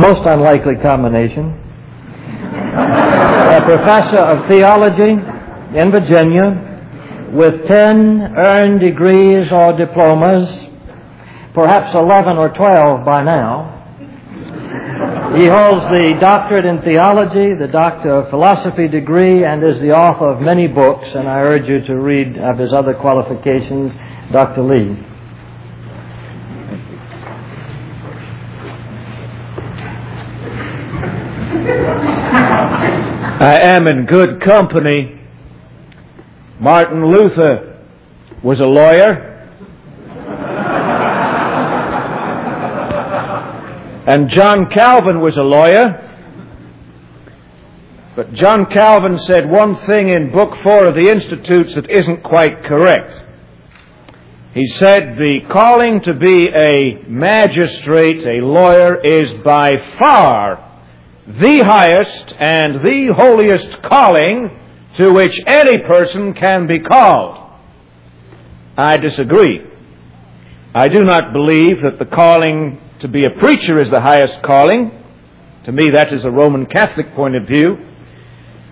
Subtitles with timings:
[0.00, 1.52] most unlikely combination.
[3.52, 5.12] a professor of theology
[5.76, 10.48] in Virginia with 10 earned degrees or diplomas,
[11.54, 13.76] perhaps 11 or 12 by now.
[15.36, 20.28] He holds the doctorate in theology, the doctor of philosophy degree, and is the author
[20.28, 23.92] of many books, and I urge you to read of his other qualifications,
[24.32, 24.62] Dr.
[24.62, 25.09] Lee.
[33.40, 35.18] I am in good company.
[36.60, 37.86] Martin Luther
[38.42, 39.28] was a lawyer.
[44.06, 46.06] and John Calvin was a lawyer.
[48.14, 52.62] But John Calvin said one thing in Book 4 of the Institutes that isn't quite
[52.64, 53.24] correct.
[54.52, 60.69] He said the calling to be a magistrate, a lawyer, is by far
[61.38, 64.58] the highest and the holiest calling
[64.96, 67.38] to which any person can be called.
[68.76, 69.66] I disagree.
[70.74, 74.90] I do not believe that the calling to be a preacher is the highest calling.
[75.64, 77.76] To me, that is a Roman Catholic point of view.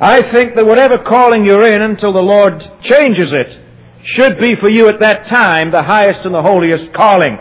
[0.01, 3.61] I think that whatever calling you're in until the Lord changes it
[4.03, 7.37] should be for you at that time the highest and the holiest calling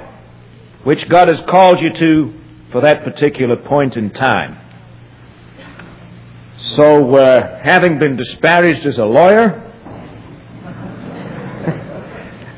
[0.84, 2.34] which God has called you to
[2.72, 4.58] for that particular point in time.
[6.76, 9.64] So, uh, having been disparaged as a lawyer,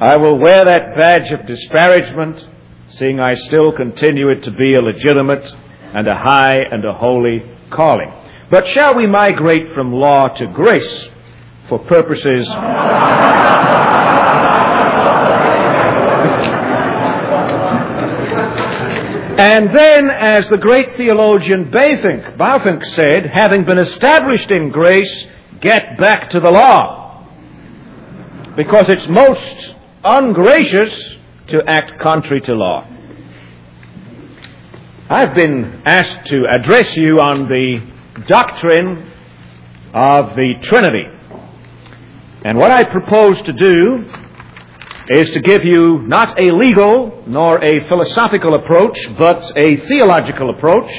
[0.02, 2.48] I will wear that badge of disparagement,
[2.90, 5.46] seeing I still continue it to be a legitimate
[5.94, 8.12] and a high and a holy calling.
[8.50, 11.08] But shall we migrate from law to grace
[11.68, 12.48] for purposes
[19.40, 25.28] And then, as the great theologian Bavinck said, having been established in grace,
[25.62, 27.26] get back to the law.
[28.58, 30.94] Because it's most ungracious
[31.48, 32.86] to act contrary to law.
[35.10, 37.80] I've been asked to address you on the
[38.28, 39.10] doctrine
[39.94, 41.06] of the Trinity.
[42.44, 44.06] And what I propose to do
[45.10, 50.92] is to give you not a legal nor a philosophical approach, but a theological approach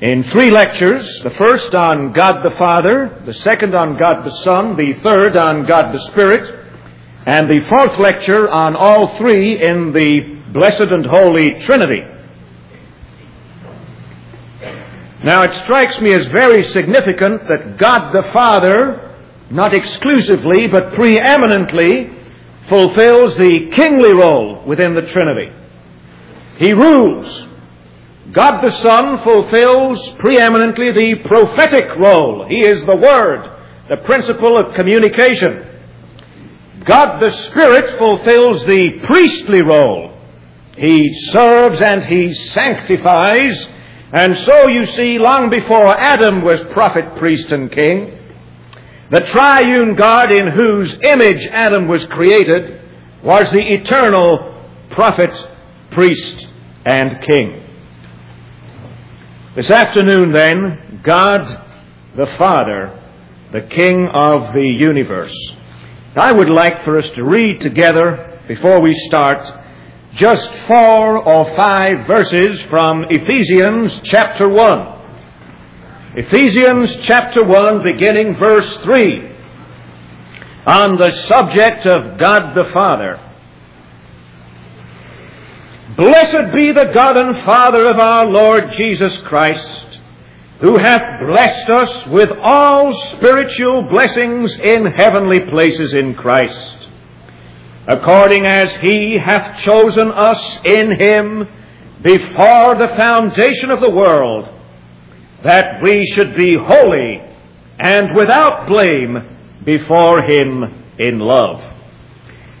[0.00, 1.06] in three lectures.
[1.22, 5.66] The first on God the Father, the second on God the Son, the third on
[5.66, 6.68] God the Spirit,
[7.26, 12.02] and the fourth lecture on all three in the Blessed and Holy Trinity.
[15.22, 19.14] Now it strikes me as very significant that God the Father,
[19.50, 22.10] not exclusively, but preeminently,
[22.70, 25.52] fulfills the kingly role within the Trinity.
[26.56, 27.48] He rules.
[28.32, 32.46] God the Son fulfills preeminently the prophetic role.
[32.48, 33.50] He is the Word,
[33.88, 35.66] the principle of communication.
[36.86, 40.16] God the Spirit fulfills the priestly role.
[40.76, 43.66] He serves and He sanctifies.
[44.12, 48.16] And so you see, long before Adam was prophet, priest, and king,
[49.10, 52.80] the triune God in whose image Adam was created
[53.22, 55.30] was the eternal prophet,
[55.90, 56.46] priest,
[56.86, 57.62] and king.
[59.56, 61.66] This afternoon, then, God
[62.16, 63.00] the Father,
[63.52, 65.34] the King of the universe.
[66.16, 69.46] I would like for us to read together, before we start,
[70.14, 74.99] just four or five verses from Ephesians chapter 1.
[76.12, 79.30] Ephesians chapter 1, beginning verse 3,
[80.66, 83.20] on the subject of God the Father.
[85.96, 90.00] Blessed be the God and Father of our Lord Jesus Christ,
[90.60, 96.88] who hath blessed us with all spiritual blessings in heavenly places in Christ,
[97.86, 101.46] according as he hath chosen us in him
[102.02, 104.56] before the foundation of the world
[105.44, 107.20] that we should be holy
[107.78, 110.64] and without blame before Him
[110.98, 111.60] in love,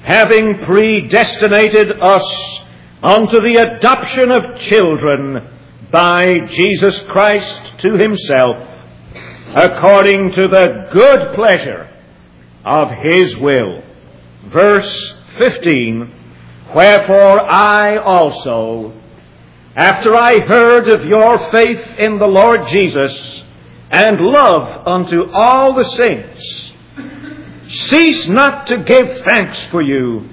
[0.04, 2.60] having predestinated us
[3.02, 5.56] unto the adoption of children
[5.90, 8.56] by Jesus Christ to Himself,
[9.54, 11.88] according to the good pleasure
[12.64, 13.82] of His will.
[14.46, 16.14] Verse 15,
[16.74, 18.99] Wherefore I also,
[19.80, 23.42] after I heard of your faith in the Lord Jesus
[23.90, 26.72] and love unto all the saints,
[27.88, 30.28] cease not to give thanks for you,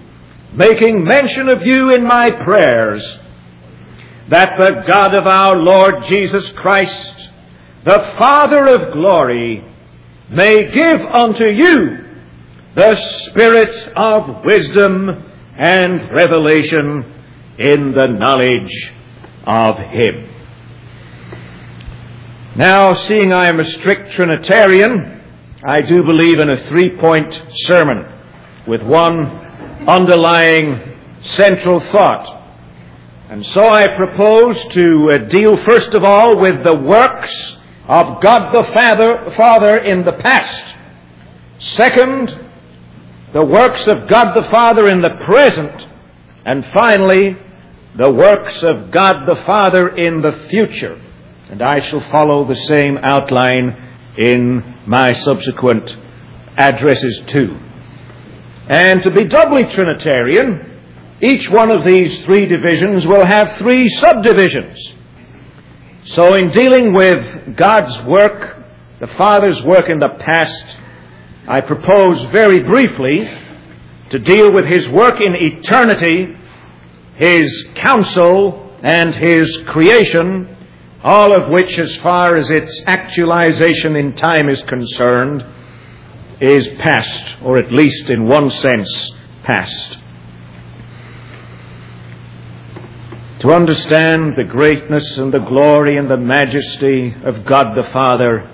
[0.51, 3.19] making mention of you in my prayers,
[4.27, 7.29] that the God of our Lord Jesus Christ,
[7.85, 9.63] the Father of glory,
[10.29, 12.03] may give unto you
[12.75, 12.95] the
[13.29, 17.13] spirit of wisdom and revelation
[17.57, 18.91] in the knowledge
[19.47, 20.29] of Him.
[22.57, 25.21] Now, seeing I am a strict Trinitarian,
[25.65, 28.05] I do believe in a three point sermon
[28.67, 29.25] with one
[29.88, 32.35] underlying central thought.
[33.29, 37.57] And so I propose to uh, deal first of all with the works
[37.88, 40.75] of God the Father, Father in the past.
[41.59, 42.39] Second,
[43.33, 45.88] the works of God the Father in the present.
[46.45, 47.38] And finally,
[47.97, 51.01] the works of God the Father in the future.
[51.49, 55.95] And I shall follow the same outline in my subsequent
[56.57, 57.57] addresses too.
[58.69, 60.79] And to be doubly Trinitarian,
[61.21, 64.77] each one of these three divisions will have three subdivisions.
[66.05, 68.63] So in dealing with God's work,
[68.99, 70.77] the Father's work in the past,
[71.47, 73.27] I propose very briefly
[74.09, 76.35] to deal with His work in eternity,
[77.18, 80.56] His counsel, and His creation,
[81.04, 85.46] all of which, as far as its actualization in time is concerned,
[86.40, 89.12] is past, or at least in one sense,
[89.44, 89.98] past.
[93.40, 98.50] To understand the greatness and the glory and the majesty of God the Father,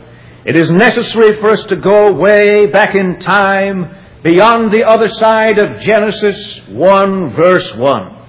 [0.45, 5.57] it is necessary for us to go way back in time beyond the other side
[5.57, 8.22] of Genesis 1 verse 1.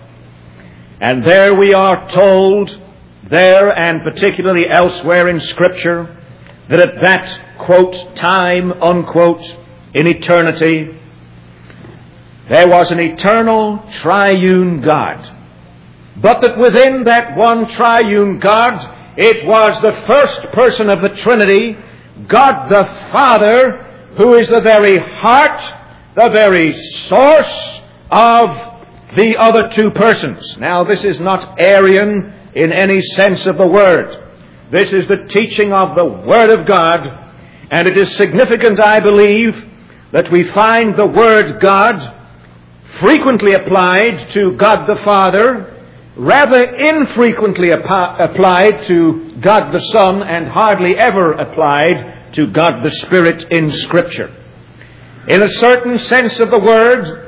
[1.04, 2.80] And there we are told,
[3.28, 6.16] there and particularly elsewhere in Scripture,
[6.70, 9.42] that at that, quote, time, unquote,
[9.92, 10.98] in eternity,
[12.48, 15.30] there was an eternal triune God.
[16.22, 21.76] But that within that one triune God, it was the first person of the Trinity,
[22.28, 25.60] God the Father, who is the very heart,
[26.16, 27.80] the very source
[28.10, 28.73] of
[29.16, 30.56] the other two persons.
[30.58, 34.22] Now, this is not Arian in any sense of the word.
[34.70, 37.06] This is the teaching of the Word of God,
[37.70, 39.54] and it is significant, I believe,
[40.12, 41.94] that we find the word God
[43.00, 45.70] frequently applied to God the Father,
[46.16, 53.46] rather infrequently applied to God the Son, and hardly ever applied to God the Spirit
[53.50, 54.34] in Scripture.
[55.28, 57.23] In a certain sense of the word,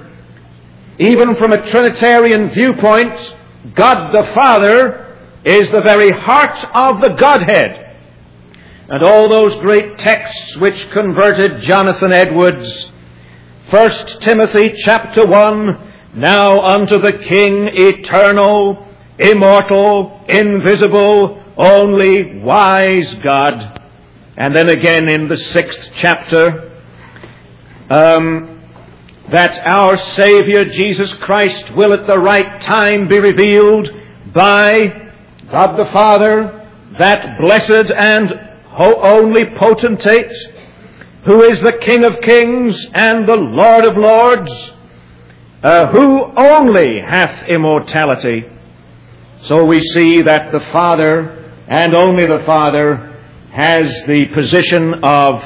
[0.98, 3.34] even from a Trinitarian viewpoint,
[3.75, 7.82] God the Father is the very heart of the Godhead.
[8.88, 12.90] And all those great texts which converted Jonathan Edwards,
[13.70, 18.87] 1 Timothy chapter 1, now unto the King eternal,
[19.19, 23.82] immortal, invisible, only wise God.
[24.37, 26.72] And then again in the sixth chapter,
[27.90, 28.56] um,
[29.32, 33.90] that our Savior Jesus Christ will at the right time be revealed
[34.32, 35.06] by
[35.50, 36.69] God the Father,
[36.99, 38.32] that blessed and
[38.78, 40.32] only potentate,
[41.25, 44.52] who is the King of kings and the Lord of lords,
[45.62, 48.44] uh, who only hath immortality.
[49.43, 53.20] So we see that the Father, and only the Father,
[53.53, 55.43] has the position of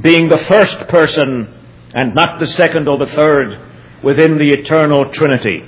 [0.00, 1.53] being the first person
[1.94, 3.58] and not the second or the third
[4.02, 5.62] within the eternal Trinity.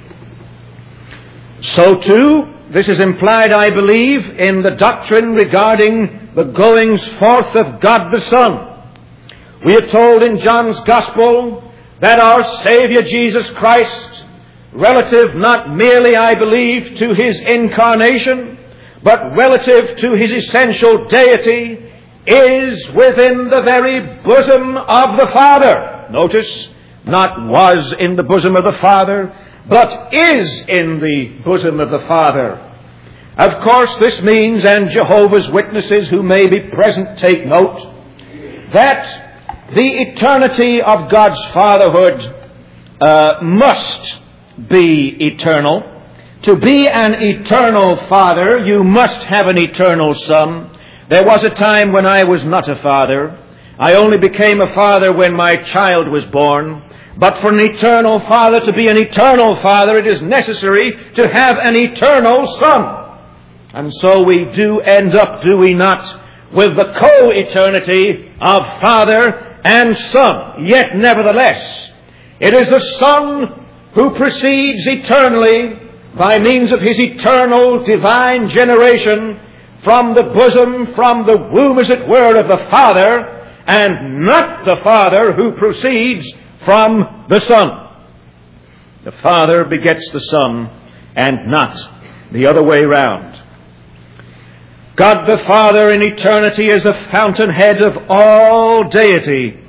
[1.61, 7.81] So too, this is implied, I believe, in the doctrine regarding the goings forth of
[7.81, 8.83] God the Son.
[9.65, 14.25] We are told in John's Gospel that our Savior Jesus Christ,
[14.73, 18.59] relative not merely, I believe, to His incarnation,
[19.03, 21.91] but relative to His essential deity,
[22.27, 25.96] is within the very bosom of the Father.
[26.11, 26.69] Notice,
[27.05, 29.35] not was in the bosom of the Father,
[29.69, 32.63] but is in the bosom of the Father.
[33.37, 37.95] Of course, this means, and Jehovah's Witnesses who may be present take note,
[38.73, 42.35] that the eternity of God's fatherhood
[43.01, 44.19] uh, must
[44.69, 45.83] be eternal.
[46.43, 50.71] To be an eternal father, you must have an eternal son.
[51.11, 53.39] There was a time when I was not a father.
[53.79, 56.83] I only became a father when my child was born.
[57.19, 61.57] But for an eternal father to be an eternal father, it is necessary to have
[61.63, 63.19] an eternal son.
[63.73, 69.97] And so we do end up, do we not, with the co-eternity of Father and
[69.99, 70.65] Son.
[70.65, 71.91] Yet nevertheless,
[72.41, 75.79] it is the Son who proceeds eternally
[76.17, 79.41] by means of his eternal divine generation
[79.85, 83.36] from the bosom, from the womb, as it were, of the Father,
[83.67, 86.33] and not the Father who proceeds
[86.65, 87.87] from the Son.
[89.05, 90.71] The Father begets the Son,
[91.15, 91.77] and not
[92.33, 93.43] the other way round.
[94.97, 99.61] God the Father in eternity is the fountainhead of all deity.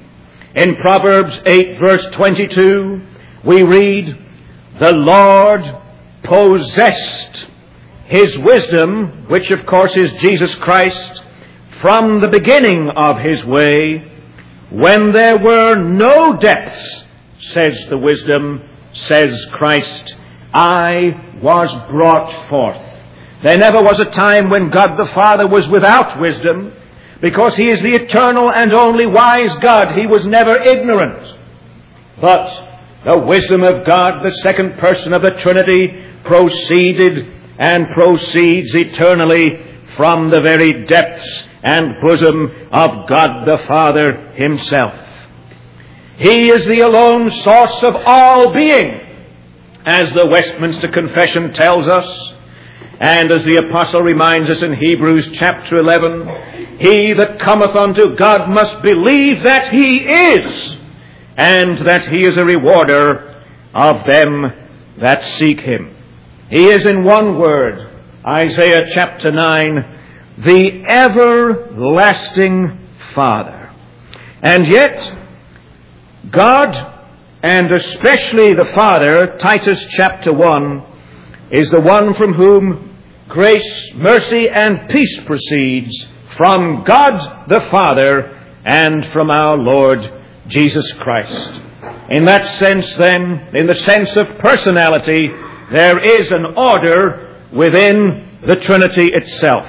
[0.55, 3.01] In Proverbs 8 verse 22,
[3.43, 4.17] we read,
[4.79, 5.61] The Lord
[6.23, 7.47] possessed
[8.05, 11.23] His wisdom, which of course is Jesus Christ,
[11.81, 14.11] from the beginning of His way,
[14.69, 17.03] when there were no depths,
[17.39, 18.61] says the wisdom,
[18.93, 20.15] says Christ,
[20.53, 22.83] I was brought forth.
[23.43, 26.73] There never was a time when God the Father was without wisdom,
[27.21, 29.95] because He is the eternal and only wise God.
[29.95, 31.35] He was never ignorant.
[32.19, 32.67] But
[33.05, 39.66] the wisdom of God, the second person of the Trinity, proceeded and proceeds eternally
[39.97, 44.93] from the very depths and bosom of God the Father Himself.
[46.17, 49.01] He is the alone source of all being,
[49.85, 52.33] as the Westminster Confession tells us.
[52.99, 58.49] And as the apostle reminds us in Hebrews chapter 11, he that cometh unto God
[58.49, 60.77] must believe that he is,
[61.35, 63.43] and that he is a rewarder
[63.75, 64.51] of them
[64.99, 65.95] that seek him.
[66.49, 69.99] He is in one word, Isaiah chapter 9,
[70.39, 72.77] the everlasting
[73.13, 73.71] Father.
[74.41, 75.15] And yet,
[76.29, 76.93] God,
[77.43, 80.83] and especially the Father, Titus chapter 1,
[81.51, 82.95] is the one from whom
[83.29, 88.33] grace, mercy, and peace proceeds from God the Father
[88.65, 89.99] and from our Lord
[90.47, 91.61] Jesus Christ.
[92.09, 95.29] In that sense, then, in the sense of personality,
[95.71, 99.65] there is an order within the Trinity itself.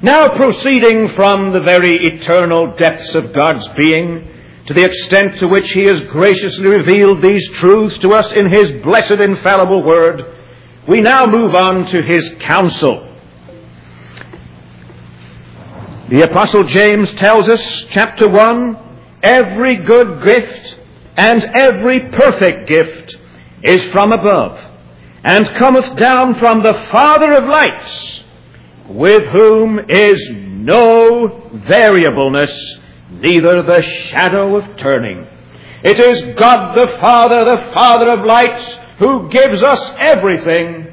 [0.00, 4.28] Now proceeding from the very eternal depths of God's being,
[4.66, 8.82] to the extent to which He has graciously revealed these truths to us in His
[8.82, 10.24] blessed infallible Word,
[10.86, 13.06] we now move on to His counsel.
[16.10, 18.76] The Apostle James tells us, chapter 1,
[19.22, 20.80] every good gift
[21.16, 23.16] and every perfect gift
[23.62, 24.58] is from above,
[25.24, 28.22] and cometh down from the Father of lights,
[28.88, 32.78] with whom is no variableness,
[33.10, 35.26] neither the shadow of turning.
[35.82, 40.92] It is God the Father, the Father of lights, who gives us everything,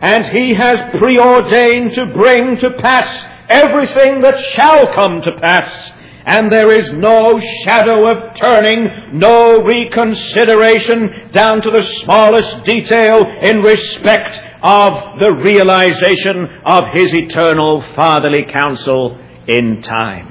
[0.00, 5.92] and He has preordained to bring to pass everything that shall come to pass
[6.26, 13.60] and there is no shadow of turning, no reconsideration down to the smallest detail in
[13.60, 20.30] respect of the realization of His eternal fatherly counsel in time.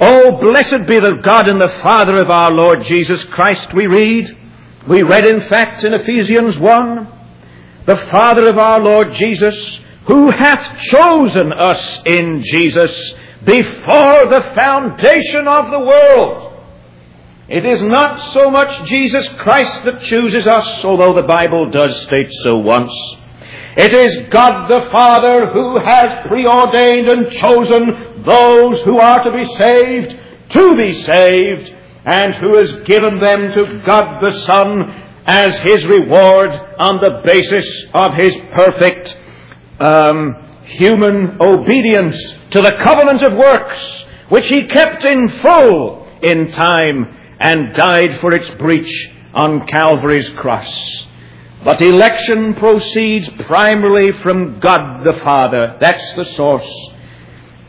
[0.00, 4.36] Oh, blessed be the God and the Father of our Lord Jesus Christ, we read.
[4.88, 7.08] We read, in fact, in Ephesians 1,
[7.84, 15.48] the Father of our Lord Jesus, who hath chosen us in Jesus before the foundation
[15.48, 16.46] of the world.
[17.48, 22.30] It is not so much Jesus Christ that chooses us, although the Bible does state
[22.42, 22.92] so once.
[23.76, 29.44] It is God the Father who has preordained and chosen those who are to be
[29.56, 30.20] saved
[30.50, 34.90] to be saved, and who has given them to God the Son
[35.26, 39.16] as His reward on the basis of His perfect
[39.78, 40.34] um,
[40.78, 42.16] human obedience
[42.50, 48.32] to the covenant of works, which he kept in full in time and died for
[48.32, 51.06] its breach on Calvary's cross.
[51.64, 55.76] But election proceeds primarily from God the Father.
[55.80, 56.70] That's the source.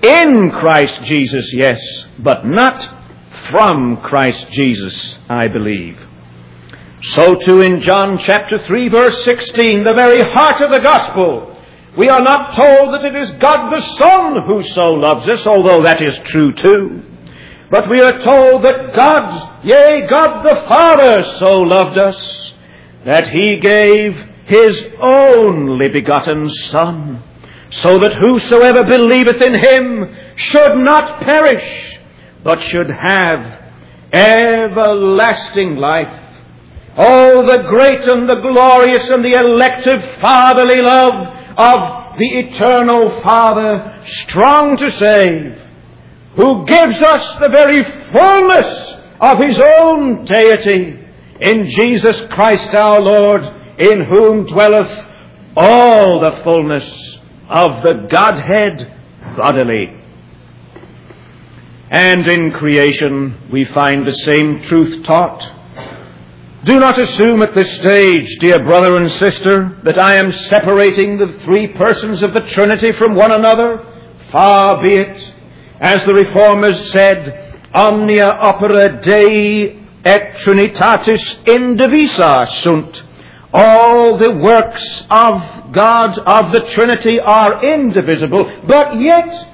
[0.02, 1.80] In Christ Jesus, yes,
[2.20, 3.02] but not
[3.50, 5.98] from Christ Jesus, I believe.
[7.02, 11.51] So too in John chapter 3 verse 16, the very heart of the gospel,
[11.98, 15.84] we are not told that it is God the Son who so loves us, although
[15.84, 17.04] that is true too.
[17.70, 22.54] But we are told that God, yea, God the Father so loved us,
[23.06, 24.14] that He gave
[24.46, 27.24] His only begotten Son,
[27.70, 31.98] so that whosoever believeth in Him should not perish,
[32.44, 33.62] but should have
[34.14, 36.20] everlasting life.
[36.98, 44.02] Oh, the great and the glorious and the elective fatherly love of the eternal Father,
[44.06, 45.58] strong to save,
[46.36, 51.00] who gives us the very fullness of His own deity
[51.40, 53.42] in Jesus Christ our Lord,
[53.80, 54.92] in whom dwelleth
[55.56, 58.98] all the fullness of the Godhead
[59.38, 59.98] bodily.
[61.90, 65.61] And in creation we find the same truth taught.
[66.64, 71.40] Do not assume at this stage, dear brother and sister, that I am separating the
[71.44, 73.84] three persons of the Trinity from one another.
[74.32, 75.34] Far be it.
[75.80, 79.76] As the Reformers said, omnia opera Dei
[80.06, 83.06] et Trinitatis indivisa sunt.
[83.52, 89.48] All the works of God, of the Trinity, are indivisible, but yet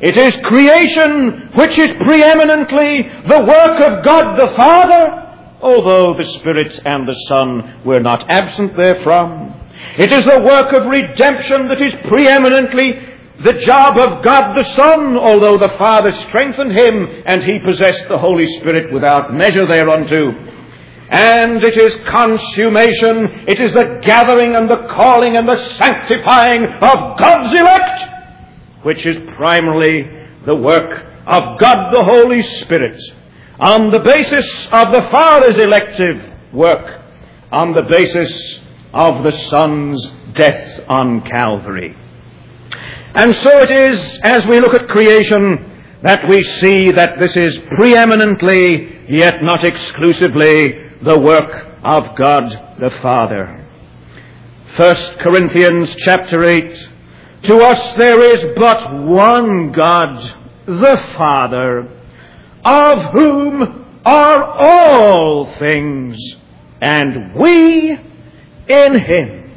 [0.00, 5.27] it is creation which is preeminently the work of God the Father,
[5.60, 9.54] although the Spirit and the Son were not absent therefrom.
[9.96, 12.98] It is the work of redemption that is preeminently
[13.42, 18.18] the job of God the Son, although the Father strengthened him and he possessed the
[18.18, 20.30] Holy Spirit without measure thereunto.
[21.10, 27.18] And it is consummation, it is the gathering and the calling and the sanctifying of
[27.18, 30.02] God's elect, which is primarily
[30.44, 33.00] the work of God the Holy Spirit,
[33.58, 37.02] on the basis of the Father's elective work,
[37.50, 38.60] on the basis
[38.94, 41.96] of the Son's death on Calvary.
[43.14, 47.58] And so it is, as we look at creation, that we see that this is
[47.74, 53.66] preeminently, yet not exclusively, the work of God the Father.
[54.76, 56.88] First Corinthians chapter 8.
[57.44, 60.20] To us there is but one God,
[60.66, 61.97] the Father,
[62.68, 66.18] of whom are all things,
[66.82, 69.50] and we in Him.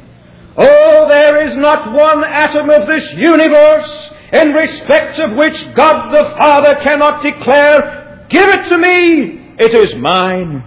[0.56, 6.36] Oh, there is not one atom of this universe in respect of which God the
[6.38, 10.64] Father cannot declare, Give it to me, it is mine.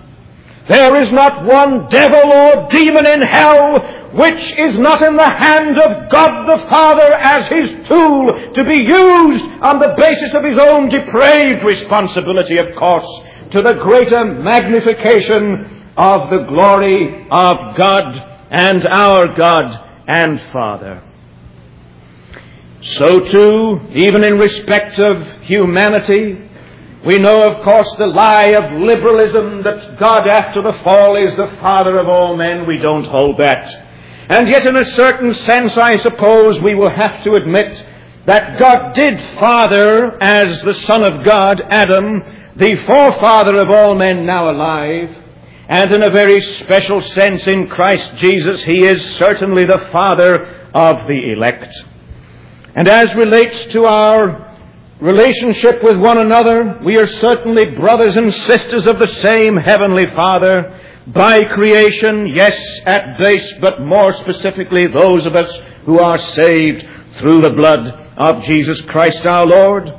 [0.67, 5.77] There is not one devil or demon in hell which is not in the hand
[5.77, 10.57] of God the Father as his tool to be used on the basis of his
[10.57, 13.05] own depraved responsibility, of course,
[13.51, 21.03] to the greater magnification of the glory of God and our God and Father.
[22.81, 26.39] So too, even in respect of humanity,
[27.05, 31.57] we know, of course, the lie of liberalism that God after the fall is the
[31.59, 32.65] father of all men.
[32.65, 33.84] We don't hold that.
[34.27, 37.85] And yet, in a certain sense, I suppose we will have to admit
[38.25, 42.23] that God did father as the Son of God, Adam,
[42.55, 45.15] the forefather of all men now alive.
[45.67, 51.07] And in a very special sense, in Christ Jesus, He is certainly the Father of
[51.07, 51.73] the elect.
[52.75, 54.57] And as relates to our
[54.99, 60.81] relationship with one another, we are certainly brothers and sisters of the same Heavenly Father.
[61.07, 66.83] By creation, yes, at base, but more specifically, those of us who are saved
[67.17, 67.87] through the blood
[68.17, 69.93] of Jesus Christ our Lord.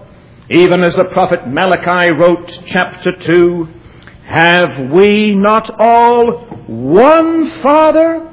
[0.51, 3.69] Even as the prophet Malachi wrote, chapter 2,
[4.25, 8.33] Have we not all one Father?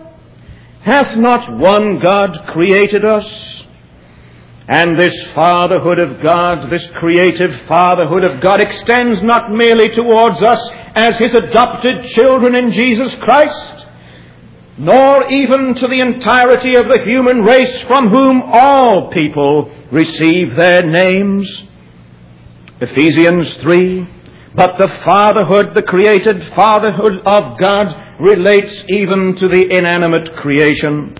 [0.82, 3.68] Hath not one God created us?
[4.68, 10.70] And this fatherhood of God, this creative fatherhood of God extends not merely towards us
[10.96, 13.86] as His adopted children in Jesus Christ,
[14.78, 20.86] nor even to the entirety of the human race from whom all people receive their
[20.86, 21.66] names.
[22.80, 24.08] Ephesians 3.
[24.56, 31.18] But the fatherhood, the created fatherhood of God relates even to the inanimate creation.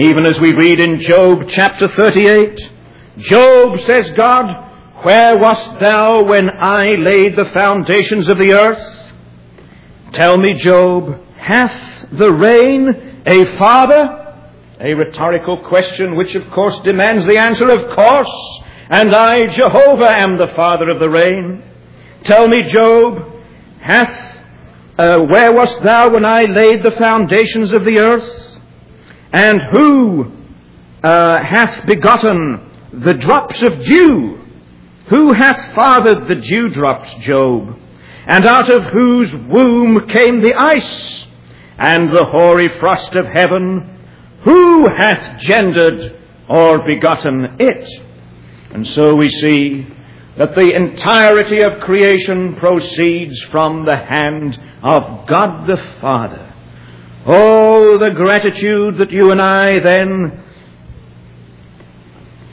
[0.00, 2.70] Even as we read in Job chapter 38,
[3.18, 9.12] Job says, God, where wast thou when I laid the foundations of the earth?
[10.12, 14.36] Tell me, Job, hath the rain a father?
[14.78, 18.62] A rhetorical question which of course demands the answer, of course.
[18.90, 21.64] And I, Jehovah, am the father of the rain.
[22.22, 23.18] Tell me, Job,
[23.80, 24.38] hath,
[24.96, 28.47] uh, where wast thou when I laid the foundations of the earth?
[29.32, 30.32] And who
[31.02, 34.40] uh, hath begotten the drops of dew?
[35.08, 37.78] Who hath fathered the dewdrops, Job?
[38.26, 41.26] And out of whose womb came the ice
[41.78, 43.98] and the hoary frost of heaven?
[44.44, 47.88] Who hath gendered or begotten it?
[48.70, 49.86] And so we see
[50.36, 56.54] that the entirety of creation proceeds from the hand of God the Father.
[57.30, 60.42] Oh, the gratitude that you and I then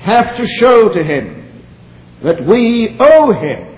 [0.02, 1.64] have to show to Him
[2.24, 3.72] that we owe Him.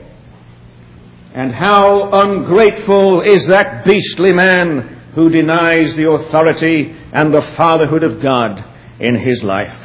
[1.36, 8.22] And how ungrateful is that beastly man who denies the authority and the fatherhood of
[8.22, 8.64] God
[9.00, 9.76] in his life.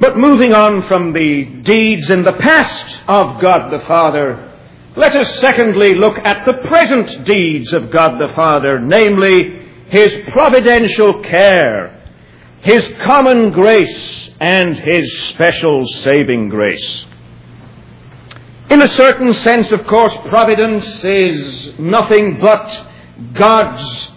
[0.00, 4.47] But moving on from the deeds in the past of God the Father,
[4.98, 11.22] let us secondly look at the present deeds of God the Father, namely His providential
[11.22, 12.02] care,
[12.62, 17.04] His common grace, and His special saving grace.
[18.70, 22.86] In a certain sense, of course, providence is nothing but
[23.34, 24.08] God's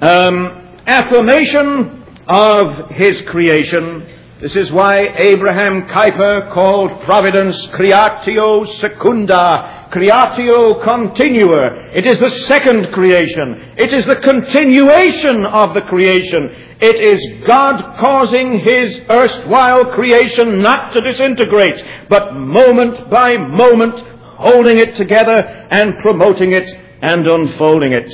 [0.00, 10.82] um, affirmation of His creation this is why Abraham Kuyper called Providence Creatio Secunda, Creatio
[10.82, 11.92] Continua.
[11.94, 13.74] It is the second creation.
[13.78, 16.50] It is the continuation of the creation.
[16.80, 24.00] It is God causing His erstwhile creation not to disintegrate, but moment by moment
[24.36, 25.36] holding it together
[25.70, 26.68] and promoting it
[27.00, 28.10] and unfolding it.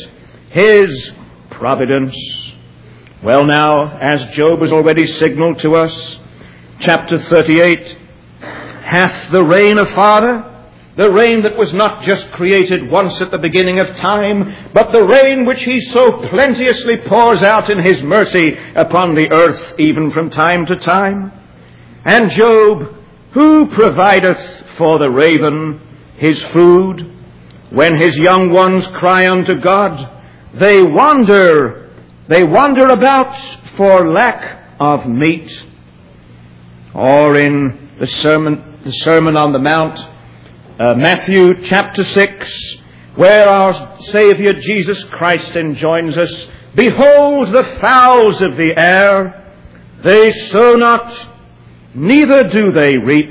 [0.51, 1.13] His
[1.51, 2.15] providence.
[3.23, 6.21] Well, now, as Job has already signaled to us,
[6.81, 7.99] chapter 38,
[8.41, 10.50] hath the rain a father?
[11.01, 15.03] The rain that was not just created once at the beginning of time, but the
[15.03, 20.29] rain which he so plenteously pours out in his mercy upon the earth even from
[20.29, 21.33] time to time.
[22.05, 22.95] And Job,
[23.31, 25.81] who provideth for the raven
[26.19, 27.17] his food?
[27.71, 31.95] When his young ones cry unto God, they wander,
[32.29, 33.35] they wander about
[33.75, 35.65] for lack of meat.
[36.93, 39.99] Or in the Sermon, the Sermon on the Mount,
[40.81, 42.77] uh, Matthew chapter 6,
[43.15, 49.53] where our Savior Jesus Christ enjoins us, Behold the fowls of the air,
[50.03, 51.13] they sow not,
[51.95, 53.31] neither do they reap,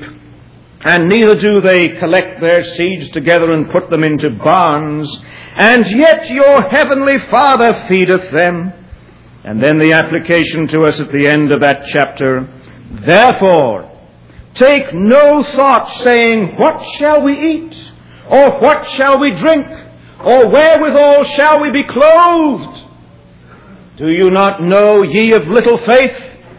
[0.81, 5.23] and neither do they collect their seeds together and put them into barns,
[5.55, 8.73] and yet your heavenly Father feedeth them.
[9.43, 12.47] And then the application to us at the end of that chapter,
[13.05, 13.88] Therefore,
[14.55, 17.75] take no thought saying, What shall we eat?
[18.29, 19.65] Or what shall we drink?
[20.23, 22.83] Or wherewithal shall we be clothed?
[23.97, 26.17] Do you not know, ye of little faith,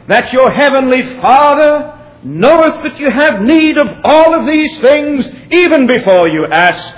[0.08, 5.86] that your heavenly Father knoweth that you have need of all of these things even
[5.86, 6.94] before you ask?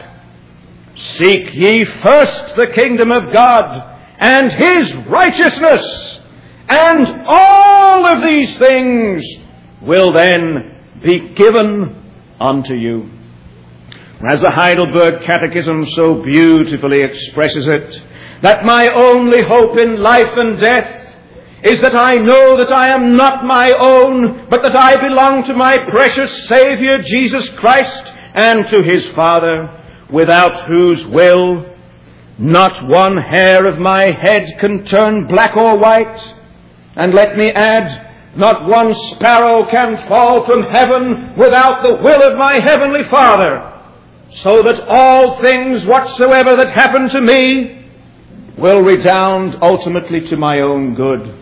[0.96, 6.20] Seek ye first the kingdom of God and his righteousness,
[6.68, 9.24] and all of these things
[9.80, 10.71] will then
[11.02, 13.10] be given unto you.
[14.30, 18.02] As the Heidelberg Catechism so beautifully expresses it,
[18.42, 21.16] that my only hope in life and death
[21.64, 25.54] is that I know that I am not my own, but that I belong to
[25.54, 28.02] my precious Savior Jesus Christ
[28.34, 31.66] and to His Father, without whose will
[32.38, 36.34] not one hair of my head can turn black or white,
[36.96, 42.38] and let me add, not one sparrow can fall from heaven without the will of
[42.38, 43.68] my heavenly Father,
[44.30, 47.86] so that all things whatsoever that happen to me
[48.56, 51.38] will redound ultimately to my own good.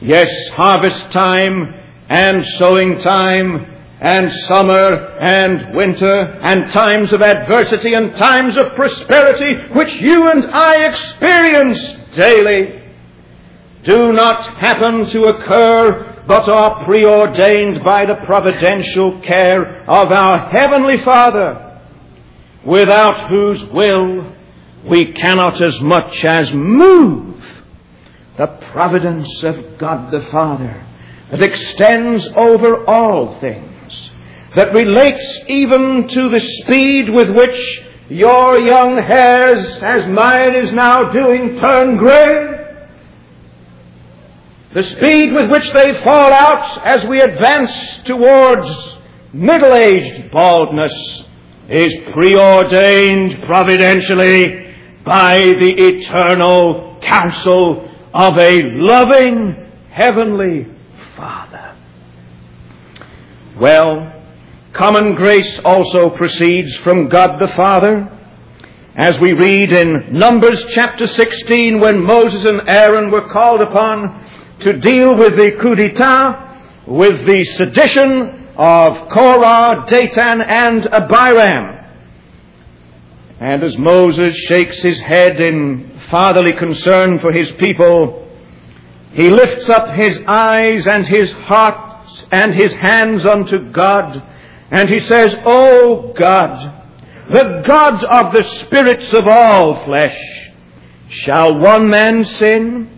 [0.00, 1.72] Yes, harvest time
[2.08, 3.66] and sowing time
[4.00, 10.46] and summer and winter and times of adversity and times of prosperity which you and
[10.46, 11.80] I experience
[12.16, 12.81] daily
[13.84, 21.04] do not happen to occur, but are preordained by the providential care of our Heavenly
[21.04, 21.80] Father,
[22.64, 24.32] without whose will
[24.88, 27.42] we cannot as much as move
[28.38, 30.86] the providence of God the Father
[31.30, 34.10] that extends over all things,
[34.54, 41.10] that relates even to the speed with which your young hairs, as mine is now
[41.10, 42.61] doing, turn gray,
[44.74, 48.96] the speed with which they fall out as we advance towards
[49.32, 51.24] middle-aged baldness
[51.68, 60.66] is preordained providentially by the eternal counsel of a loving heavenly
[61.16, 61.76] Father.
[63.60, 64.24] Well,
[64.72, 68.08] common grace also proceeds from God the Father.
[68.94, 74.21] As we read in Numbers chapter 16 when Moses and Aaron were called upon
[74.62, 81.78] to deal with the coup d'etat, with the sedition of Korah, Dathan, and Abiram.
[83.40, 88.28] And as Moses shakes his head in fatherly concern for his people,
[89.12, 94.22] he lifts up his eyes and his heart and his hands unto God,
[94.70, 96.80] and he says, O God,
[97.28, 100.18] the God of the spirits of all flesh,
[101.12, 102.91] Shall one man sin,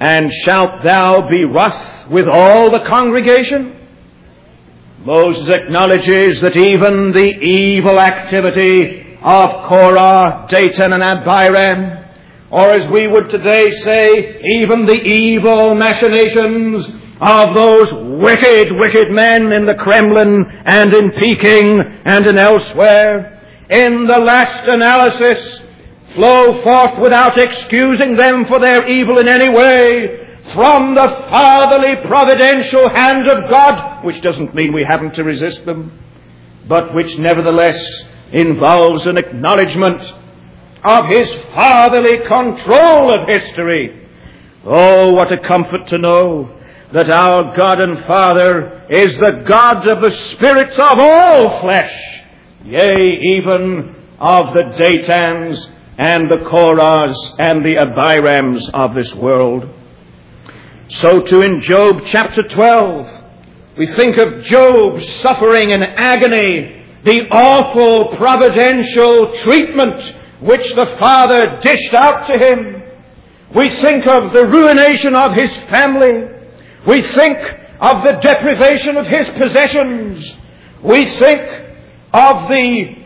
[0.00, 3.76] and shalt thou be wroth with all the congregation?
[5.04, 12.04] Moses acknowledges that even the evil activity of Korah, Dathan, and Abiram,
[12.50, 16.88] or as we would today say, even the evil machinations
[17.20, 24.06] of those wicked, wicked men in the Kremlin and in Peking and in elsewhere, in
[24.06, 25.62] the last analysis,
[26.14, 32.88] flow forth without excusing them for their evil in any way from the fatherly providential
[32.88, 35.96] hand of God, which doesn't mean we haven't to resist them,
[36.66, 40.00] but which nevertheless involves an acknowledgement
[40.84, 44.08] of His fatherly control of history.
[44.64, 46.58] Oh, what a comfort to know
[46.92, 52.22] that our God and Father is the God of the spirits of all flesh,
[52.64, 55.70] yea, even of the Dathans
[56.00, 59.68] and the Korahs and the Abirams of this world.
[60.88, 63.06] So too in Job chapter 12,
[63.76, 71.92] we think of Job suffering in agony, the awful providential treatment which the Father dished
[71.92, 72.82] out to him.
[73.54, 76.28] We think of the ruination of his family.
[76.86, 77.38] We think
[77.78, 80.34] of the deprivation of his possessions.
[80.82, 81.42] We think
[82.14, 83.00] of the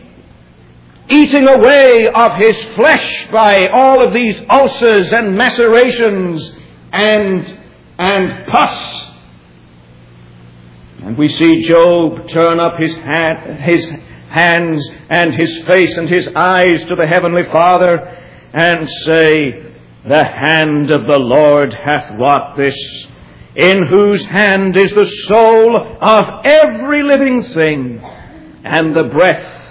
[1.09, 6.55] eating away of his flesh by all of these ulcers and macerations
[6.91, 7.59] and,
[7.99, 9.11] and pus.
[11.03, 13.85] And we see Job turn up his, hand, his
[14.29, 17.97] hands and his face and his eyes to the Heavenly Father
[18.53, 19.73] and say,
[20.05, 22.77] The hand of the Lord hath wrought this,
[23.55, 28.01] in whose hand is the soul of every living thing
[28.63, 29.64] and the breath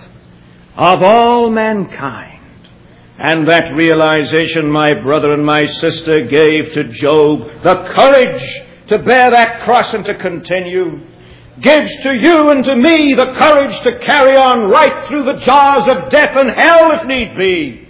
[0.76, 2.40] of all mankind.
[3.18, 9.30] And that realization, my brother and my sister, gave to Job the courage to bear
[9.30, 11.00] that cross and to continue.
[11.60, 15.88] Gives to you and to me the courage to carry on right through the jaws
[15.88, 17.88] of death and hell if need be.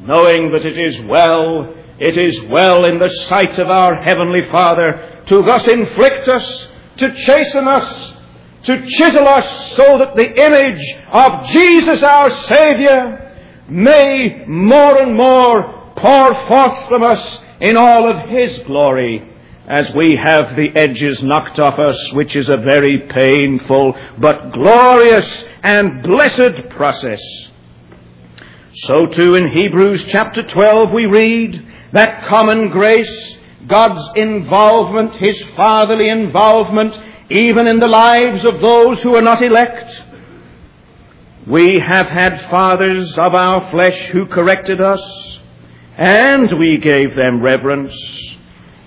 [0.00, 5.22] Knowing that it is well, it is well in the sight of our Heavenly Father
[5.26, 8.14] to thus inflict us, to chasten us,
[8.68, 13.32] to chisel us so that the image of Jesus our Saviour
[13.66, 19.26] may more and more pour forth from us in all of His glory
[19.66, 25.44] as we have the edges knocked off us, which is a very painful but glorious
[25.62, 27.22] and blessed process.
[28.74, 36.10] So too in Hebrews chapter 12 we read that common grace, God's involvement, His fatherly
[36.10, 36.98] involvement
[37.30, 40.04] even in the lives of those who are not elect.
[41.46, 45.38] We have had fathers of our flesh who corrected us,
[45.96, 47.94] and we gave them reverence.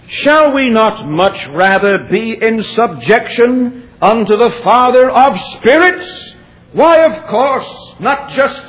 [0.07, 6.35] Shall we not much rather be in subjection unto the Father of spirits?
[6.73, 8.65] Why, of course, not just,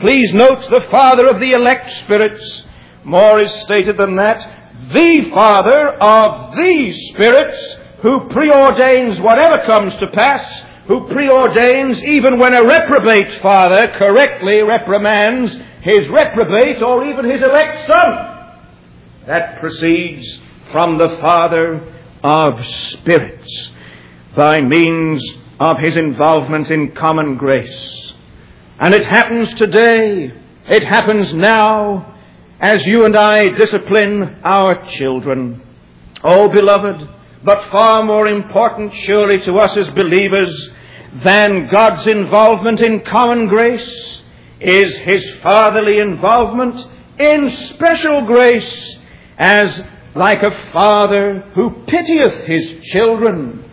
[0.00, 2.62] please note, the Father of the elect spirits.
[3.04, 4.92] More is stated than that.
[4.92, 12.54] The Father of these spirits who preordains whatever comes to pass, who preordains even when
[12.54, 18.46] a reprobate father correctly reprimands his reprobate or even his elect son.
[19.26, 20.40] That proceeds
[20.72, 23.70] from the Father of spirits
[24.36, 25.24] by means
[25.60, 28.12] of his involvement in common grace.
[28.78, 30.32] And it happens today,
[30.68, 32.14] it happens now,
[32.60, 35.62] as you and I discipline our children.
[36.22, 37.08] Oh, beloved,
[37.44, 40.70] but far more important, surely, to us as believers
[41.24, 44.22] than God's involvement in common grace
[44.60, 46.84] is His fatherly involvement
[47.18, 48.98] in special grace
[49.38, 49.80] as
[50.14, 53.64] like a father who pitieth his children.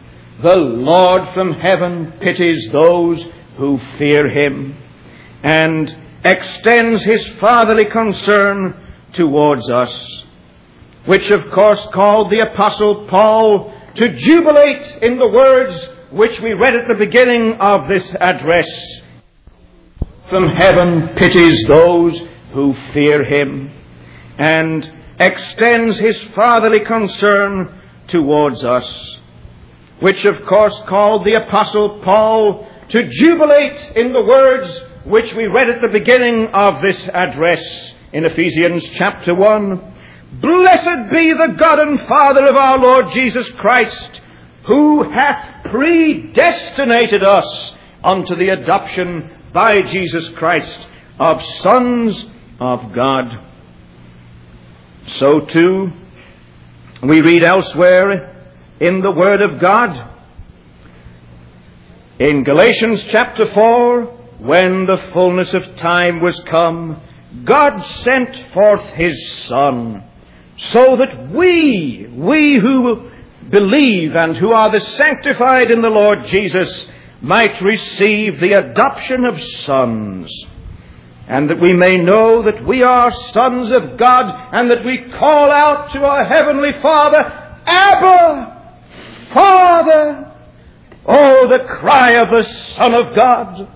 [0.41, 3.25] The Lord from heaven pities those
[3.57, 4.77] who fear him
[5.43, 8.75] and extends his fatherly concern
[9.13, 10.24] towards us
[11.05, 16.75] which of course called the Apostle Paul to jubilate in the words which we read
[16.75, 18.67] at the beginning of this address.
[20.29, 22.21] From heaven pities those
[22.53, 23.71] who fear him
[24.39, 29.19] and extends his fatherly concern towards us,
[29.99, 35.69] which of course called the Apostle Paul to jubilate in the words which we read
[35.69, 39.93] at the beginning of this address in Ephesians chapter 1
[40.33, 44.21] Blessed be the God and Father of our Lord Jesus Christ,
[44.67, 50.87] who hath predestinated us unto the adoption by Jesus Christ
[51.19, 52.25] of sons
[52.59, 53.39] of God.
[55.07, 55.91] So too,
[57.03, 60.11] we read elsewhere in the Word of God,
[62.17, 64.03] in Galatians chapter 4,
[64.39, 67.01] when the fullness of time was come,
[67.43, 70.01] God sent forth His Son,
[70.57, 73.11] so that we, we who
[73.49, 76.87] believe and who are the sanctified in the Lord Jesus,
[77.21, 80.31] might receive the adoption of sons,
[81.27, 85.51] and that we may know that we are sons of God, and that we call
[85.51, 87.17] out to our Heavenly Father,
[87.65, 88.79] Abba,
[89.33, 90.31] Father.
[91.05, 92.43] Oh, the cry of the
[92.75, 93.71] Son of God.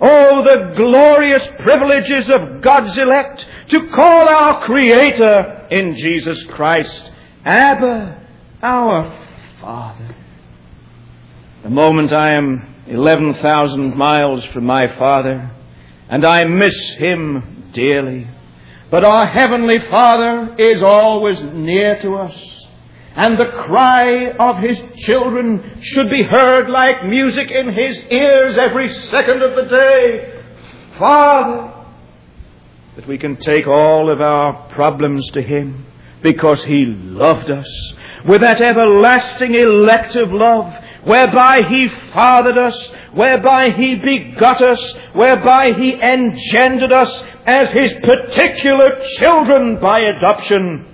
[0.00, 7.10] Oh, the glorious privileges of God's elect to call our Creator in Jesus Christ,
[7.44, 8.24] Abba,
[8.62, 9.26] our
[9.60, 10.14] Father.
[11.64, 15.50] The moment I am 11,000 miles from my Father,
[16.08, 18.28] and I miss Him dearly,
[18.88, 22.66] but our Heavenly Father is always near to us,
[23.16, 28.90] and the cry of His children should be heard like music in His ears every
[28.90, 30.42] second of the day.
[31.00, 31.73] Father,
[32.96, 35.86] that we can take all of our problems to Him
[36.22, 37.66] because He loved us
[38.26, 40.72] with that everlasting elective love
[41.04, 49.04] whereby He fathered us, whereby He begot us, whereby He engendered us as His particular
[49.18, 50.86] children by adoption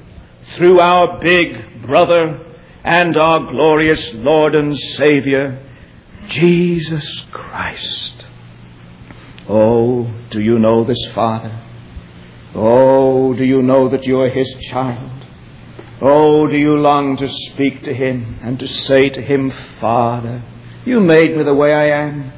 [0.57, 2.47] through our big brother
[2.83, 5.65] and our glorious Lord and Savior,
[6.27, 8.25] Jesus Christ.
[9.49, 11.67] Oh, do you know this Father?
[12.55, 15.21] Oh, do you know that you are His child?
[16.03, 20.43] Oh, do you long to speak to him and to say to him, Father,
[20.87, 22.33] you made me the way I am.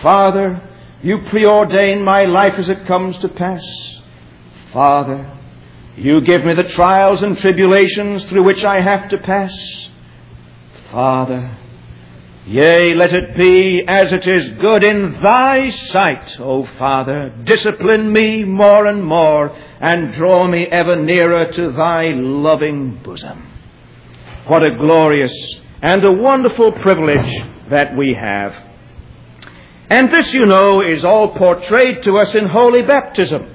[0.00, 0.62] Father,
[1.02, 3.64] you preordain my life as it comes to pass.
[4.72, 5.36] Father,
[5.96, 9.52] you give me the trials and tribulations through which I have to pass.
[10.92, 11.58] Father,
[12.44, 17.32] Yea, let it be as it is good in thy sight, O Father.
[17.44, 23.46] Discipline me more and more, and draw me ever nearer to thy loving bosom.
[24.48, 25.32] What a glorious
[25.82, 28.52] and a wonderful privilege that we have.
[29.88, 33.54] And this, you know, is all portrayed to us in holy baptism.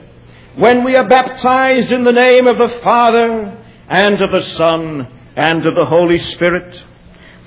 [0.56, 5.65] When we are baptized in the name of the Father, and of the Son, and
[5.65, 6.84] of the Holy Spirit.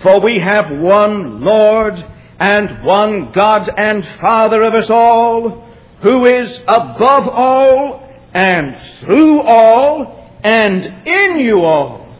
[0.02, 1.94] For we have one Lord
[2.38, 5.68] and one God and Father of us all,
[6.00, 12.16] who is above all and through all and in you all.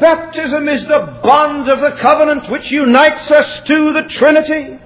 [0.00, 4.78] Baptism is the bond of the covenant which unites us to the Trinity.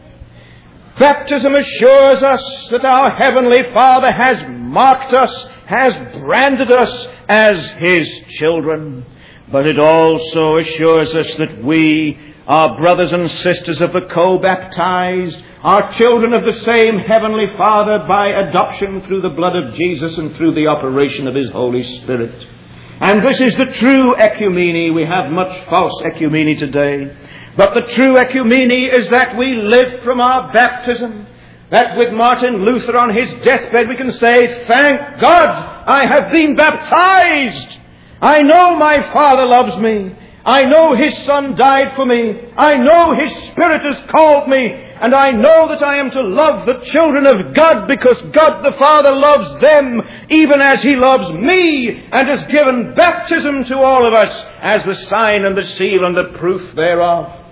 [0.98, 8.08] Baptism assures us that our Heavenly Father has marked us, has branded us as His
[8.30, 9.06] children.
[9.50, 15.92] But it also assures us that we are brothers and sisters of the co-baptized, are
[15.92, 20.54] children of the same Heavenly Father by adoption through the blood of Jesus and through
[20.54, 22.46] the operation of His Holy Spirit.
[23.00, 24.94] And this is the true ecumeny.
[24.94, 27.16] We have much false ecumeny today.
[27.56, 31.26] But the true ecumeny is that we live from our baptism.
[31.70, 35.48] That with Martin Luther on his deathbed we can say, thank God
[35.86, 37.78] I have been baptized.
[38.20, 40.14] I know my Father loves me.
[40.44, 42.52] I know His Son died for me.
[42.56, 44.68] I know His Spirit has called me.
[44.68, 48.76] And I know that I am to love the children of God because God the
[48.78, 50.00] Father loves them
[50.30, 54.94] even as He loves me and has given baptism to all of us as the
[55.08, 57.44] sign and the seal and the proof thereof.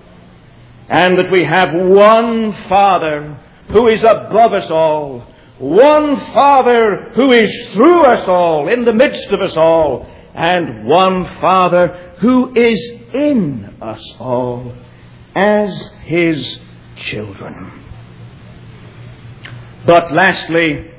[0.88, 3.38] And that we have one Father
[3.70, 5.26] who is above us all.
[5.58, 10.06] One Father who is through us all, in the midst of us all.
[10.34, 14.74] And one Father who is in us all
[15.34, 16.58] as his
[16.96, 17.70] children.
[19.86, 20.90] But lastly,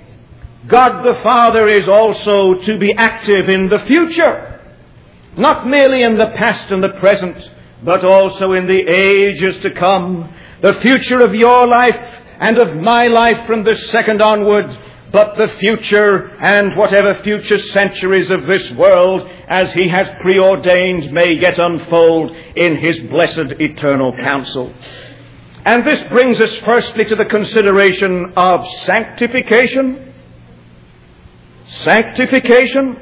[0.68, 4.62] God the Father is also to be active in the future,
[5.38, 7.38] not merely in the past and the present,
[7.84, 10.34] but also in the ages to come.
[10.62, 14.76] The future of your life and of my life from this second onward
[15.12, 21.34] but the future and whatever future centuries of this world, as He has preordained, may
[21.34, 24.74] yet unfold in His blessed eternal counsel.
[25.66, 30.14] And this brings us firstly to the consideration of sanctification.
[31.68, 33.02] Sanctification.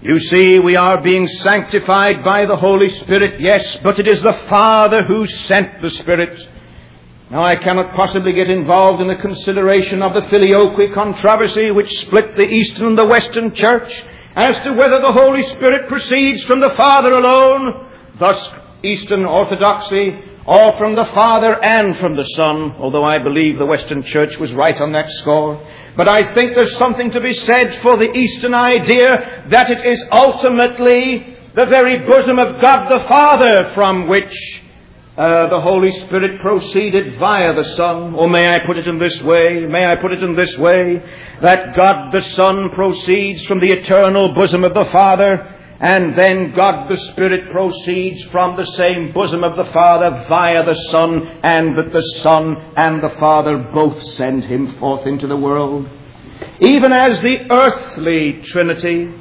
[0.00, 4.46] You see, we are being sanctified by the Holy Spirit, yes, but it is the
[4.48, 6.48] Father who sent the Spirit.
[7.30, 12.36] Now, I cannot possibly get involved in the consideration of the filioque controversy which split
[12.36, 13.92] the Eastern and the Western Church
[14.34, 17.86] as to whether the Holy Spirit proceeds from the Father alone,
[18.18, 18.48] thus
[18.82, 24.02] Eastern Orthodoxy, or from the Father and from the Son, although I believe the Western
[24.02, 25.62] Church was right on that score.
[25.98, 30.02] But I think there's something to be said for the Eastern idea that it is
[30.10, 34.62] ultimately the very bosom of God the Father from which
[35.18, 38.14] uh, the Holy Spirit proceeded via the Son.
[38.14, 39.66] Or may I put it in this way?
[39.66, 41.02] May I put it in this way?
[41.42, 46.90] That God the Son proceeds from the eternal bosom of the Father and then God
[46.90, 51.92] the Spirit proceeds from the same bosom of the Father via the Son, and that
[51.92, 55.88] the Son and the Father both send him forth into the world.
[56.60, 59.14] Even as the earthly Trinity,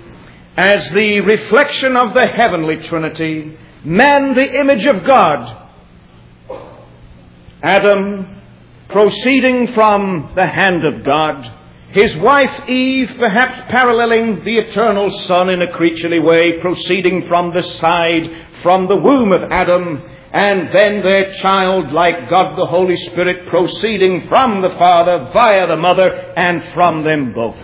[0.56, 5.67] as the reflection of the heavenly Trinity, man the image of God,
[7.62, 8.42] Adam
[8.90, 11.54] proceeding from the hand of God,
[11.90, 17.64] his wife Eve, perhaps paralleling the eternal Son in a creaturely way, proceeding from the
[17.64, 18.24] side,
[18.62, 20.02] from the womb of Adam,
[20.32, 25.78] and then their child, like God the Holy Spirit, proceeding from the Father via the
[25.78, 27.58] Mother, and from them both.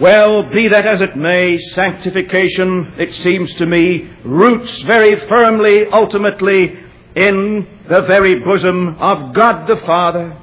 [0.00, 6.74] Well, be that as it may, sanctification, it seems to me, roots very firmly, ultimately,
[7.16, 10.36] in the very bosom of God the Father.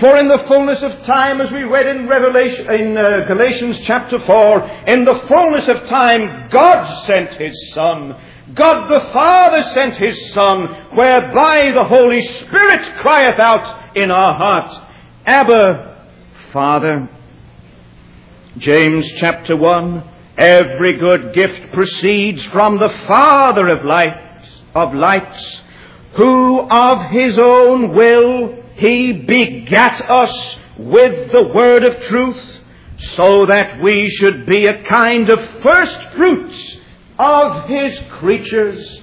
[0.00, 4.18] For in the fullness of time, as we read in Revelation, in uh, Galatians chapter
[4.18, 8.16] 4, in the fullness of time, God sent His Son.
[8.54, 14.80] God the Father sent His Son, whereby the Holy Spirit crieth out in our hearts,
[15.26, 16.08] Abba,
[16.52, 17.08] Father.
[18.58, 20.04] James chapter 1,
[20.36, 25.62] every good gift proceeds from the Father of lights, of lights,
[26.14, 32.60] who of His own will he begat us with the word of truth,
[32.96, 36.78] so that we should be a kind of first fruits
[37.18, 39.00] of His creatures.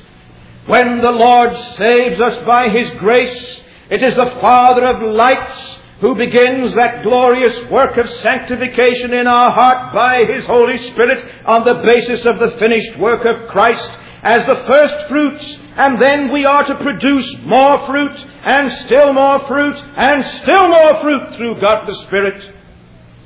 [0.65, 6.15] When the Lord saves us by His grace, it is the Father of lights who
[6.15, 11.83] begins that glorious work of sanctification in our heart by His Holy Spirit on the
[11.85, 13.91] basis of the finished work of Christ
[14.21, 18.11] as the first fruits and then we are to produce more fruit,
[18.43, 22.53] and still more fruit, and still more fruit through God the Spirit,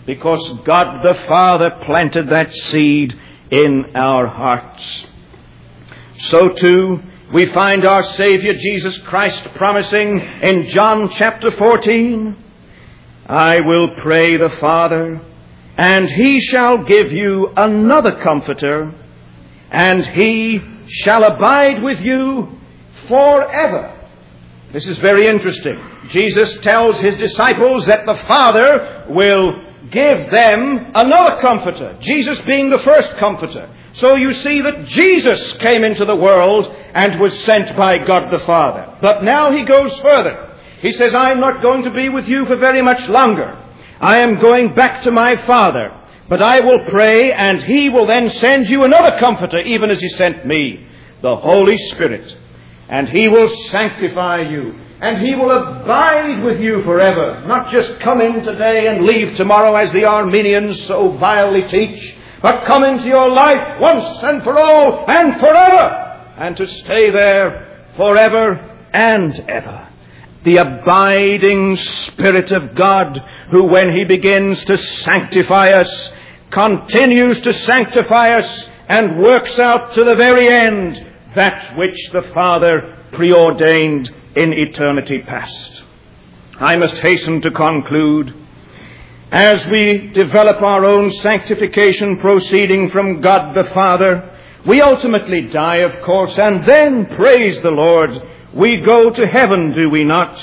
[0.06, 3.20] because God the Father planted that seed
[3.50, 5.08] in our hearts.
[6.20, 7.02] So too,
[7.34, 12.38] we find our Savior Jesus Christ promising in John chapter 14,
[13.26, 15.20] I will pray the Father,
[15.76, 18.94] and he shall give you another comforter,
[19.72, 22.60] and he shall abide with you
[23.08, 24.00] forever.
[24.72, 25.80] This is very interesting.
[26.08, 29.62] Jesus tells his disciples that the Father will
[29.92, 33.70] give them another comforter, Jesus being the first comforter.
[33.94, 38.44] So you see that Jesus came into the world and was sent by God the
[38.46, 38.98] Father.
[39.02, 40.58] But now he goes further.
[40.82, 43.56] He says, I am not going to be with you for very much longer.
[44.02, 45.92] I am going back to my Father.
[46.34, 50.10] But I will pray, and He will then send you another comforter, even as He
[50.10, 50.84] sent me,
[51.22, 52.36] the Holy Spirit.
[52.90, 57.46] And He will sanctify you, and He will abide with you forever.
[57.46, 62.66] Not just come in today and leave tomorrow, as the Arminians so vilely teach, but
[62.66, 68.88] come into your life once and for all and forever, and to stay there forever
[68.92, 69.88] and ever
[70.44, 76.12] the abiding Spirit of God, who when He begins to sanctify us,
[76.54, 83.08] continues to sanctify us and works out to the very end that which the Father
[83.12, 85.84] preordained in eternity past.
[86.60, 88.36] I must hasten to conclude.
[89.32, 94.30] As we develop our own sanctification proceeding from God the Father,
[94.68, 98.12] we ultimately die, of course, and then, praise the Lord,
[98.54, 100.38] we go to heaven, do we not?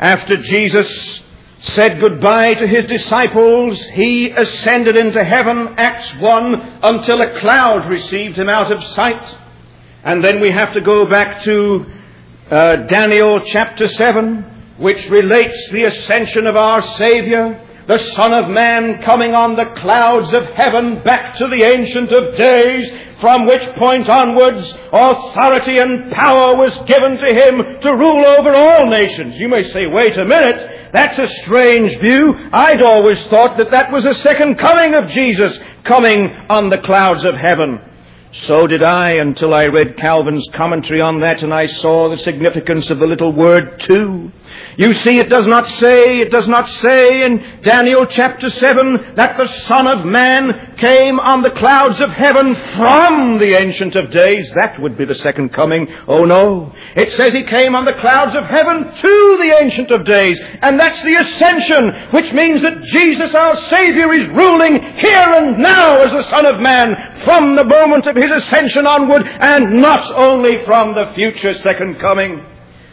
[0.00, 1.22] After Jesus
[1.60, 8.38] said goodbye to his disciples, he ascended into heaven, Acts 1, until a cloud received
[8.38, 9.36] him out of sight.
[10.04, 11.84] And then we have to go back to
[12.50, 19.00] uh, Daniel chapter 7, which relates the ascension of our Savior the Son of Man
[19.02, 24.06] coming on the clouds of heaven back to the Ancient of Days, from which point
[24.10, 29.36] onwards authority and power was given to him to rule over all nations.
[29.36, 32.34] You may say, wait a minute, that's a strange view.
[32.52, 37.24] I'd always thought that that was the second coming of Jesus coming on the clouds
[37.24, 37.87] of heaven.
[38.30, 42.90] So did I until I read Calvin's commentary on that and I saw the significance
[42.90, 44.30] of the little word too.
[44.76, 49.36] You see, it does not say, it does not say in Daniel chapter 7 that
[49.36, 54.50] the Son of Man came on the clouds of heaven from the Ancient of Days.
[54.56, 55.88] That would be the second coming.
[56.06, 56.72] Oh no.
[56.94, 60.38] It says he came on the clouds of heaven to the Ancient of Days.
[60.62, 65.96] And that's the ascension, which means that Jesus our Savior is ruling here and now
[65.96, 66.94] as the Son of Man
[67.24, 72.44] from the moment of his ascension onward and not only from the future second coming.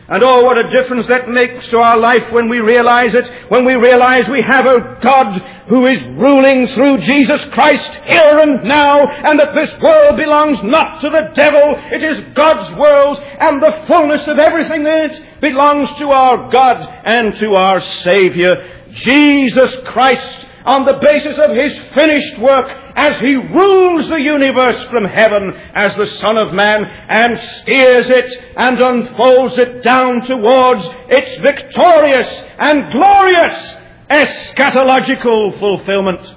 [0.07, 3.65] And oh, what a difference that makes to our life when we realize it, when
[3.65, 8.99] we realize we have a God who is ruling through Jesus Christ here and now,
[9.01, 13.83] and that this world belongs not to the devil, it is God's world, and the
[13.87, 18.53] fullness of everything in it belongs to our God and to our Savior,
[18.91, 25.05] Jesus Christ, on the basis of His finished work as He rules the universe from
[25.05, 31.37] heaven as the Son of Man and steers it and unfolds it down towards its
[31.41, 33.75] victorious and glorious
[34.09, 36.35] eschatological fulfillment.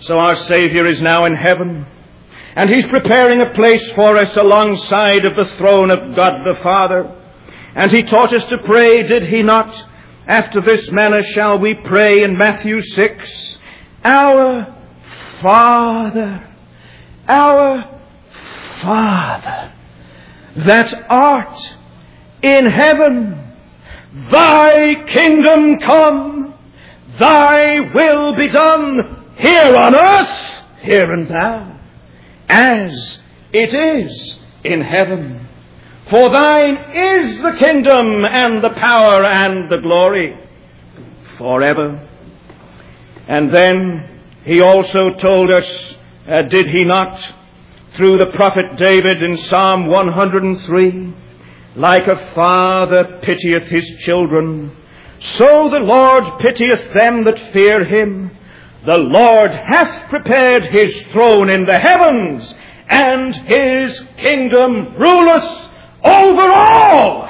[0.00, 1.86] So our Savior is now in heaven.
[2.56, 7.10] And He's preparing a place for us alongside of the throne of God the Father.
[7.74, 9.74] And He taught us to pray, did He not?
[10.26, 13.58] After this manner shall we pray in Matthew 6.
[14.04, 14.74] Our
[15.42, 16.48] Father,
[17.28, 18.00] our
[18.82, 19.72] Father,
[20.64, 21.58] that art
[22.42, 23.52] in heaven,
[24.32, 26.54] thy kingdom come,
[27.18, 30.40] thy will be done here on earth,
[30.80, 31.80] here and now,
[32.48, 33.18] as
[33.52, 35.43] it is in heaven.
[36.10, 40.38] For thine is the kingdom and the power and the glory
[41.38, 42.08] forever.
[43.26, 45.96] And then he also told us,
[46.28, 47.34] uh, did he not,
[47.94, 51.14] through the prophet David in Psalm 103,
[51.76, 54.76] like a father pitieth his children,
[55.20, 58.30] so the Lord pitieth them that fear him.
[58.84, 62.54] The Lord hath prepared his throne in the heavens,
[62.88, 65.63] and his kingdom ruleth
[66.04, 67.24] over all.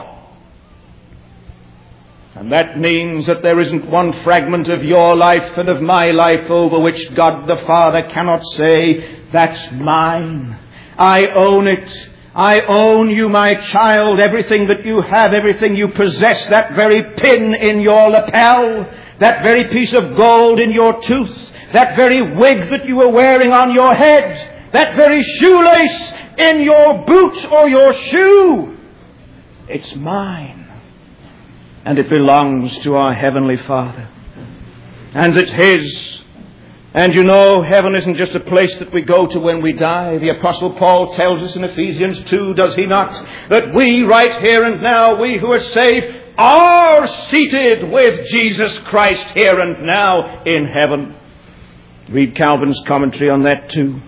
[2.35, 6.51] And that means that there isn't one fragment of your life and of my life
[6.51, 10.59] over which God the Father cannot say, that's mine.
[10.99, 12.11] I own it.
[12.35, 17.55] I own you, my child, everything that you have, everything you possess, that very pin
[17.55, 22.87] in your lapel, that very piece of gold in your tooth, that very wig that
[22.87, 28.77] you were wearing on your head, that very shoelace in your boot or your shoe.
[29.69, 30.61] It's mine.
[31.85, 34.09] And it belongs to our Heavenly Father.
[35.15, 36.23] And it's His.
[36.95, 40.17] And you know, heaven isn't just a place that we go to when we die.
[40.19, 43.11] The Apostle Paul tells us in Ephesians 2, does he not?
[43.51, 46.07] That we, right here and now, we who are saved,
[46.39, 51.17] are seated with Jesus Christ here and now in heaven.
[52.11, 54.01] Read Calvin's commentary on that too.